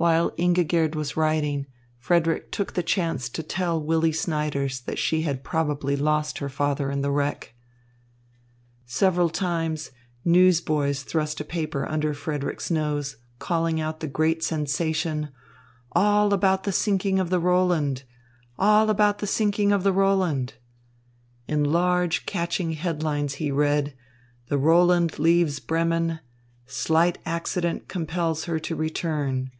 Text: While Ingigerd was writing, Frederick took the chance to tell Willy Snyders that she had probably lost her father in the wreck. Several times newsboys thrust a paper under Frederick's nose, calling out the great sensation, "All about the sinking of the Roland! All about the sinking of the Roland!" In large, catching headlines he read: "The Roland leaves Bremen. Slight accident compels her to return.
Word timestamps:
While 0.00 0.30
Ingigerd 0.38 0.94
was 0.94 1.16
writing, 1.16 1.66
Frederick 1.98 2.52
took 2.52 2.74
the 2.74 2.84
chance 2.84 3.28
to 3.30 3.42
tell 3.42 3.82
Willy 3.82 4.12
Snyders 4.12 4.80
that 4.82 4.96
she 4.96 5.22
had 5.22 5.42
probably 5.42 5.96
lost 5.96 6.38
her 6.38 6.48
father 6.48 6.88
in 6.88 7.00
the 7.02 7.10
wreck. 7.10 7.52
Several 8.86 9.28
times 9.28 9.90
newsboys 10.24 11.02
thrust 11.02 11.40
a 11.40 11.44
paper 11.44 11.84
under 11.84 12.14
Frederick's 12.14 12.70
nose, 12.70 13.16
calling 13.40 13.80
out 13.80 13.98
the 13.98 14.06
great 14.06 14.44
sensation, 14.44 15.30
"All 15.90 16.32
about 16.32 16.62
the 16.62 16.70
sinking 16.70 17.18
of 17.18 17.30
the 17.30 17.40
Roland! 17.40 18.04
All 18.56 18.90
about 18.90 19.18
the 19.18 19.26
sinking 19.26 19.72
of 19.72 19.82
the 19.82 19.92
Roland!" 19.92 20.54
In 21.48 21.64
large, 21.64 22.24
catching 22.24 22.74
headlines 22.74 23.34
he 23.42 23.50
read: 23.50 23.96
"The 24.46 24.58
Roland 24.58 25.18
leaves 25.18 25.58
Bremen. 25.58 26.20
Slight 26.68 27.18
accident 27.26 27.88
compels 27.88 28.44
her 28.44 28.60
to 28.60 28.76
return. 28.76 29.50